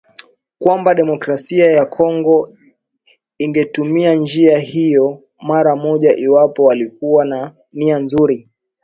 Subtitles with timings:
[0.59, 2.55] kwamba Demokrasia ya Kongo
[3.37, 8.49] ingetumia njia hiyo mara moja iwapo walikuwa na nia nzuri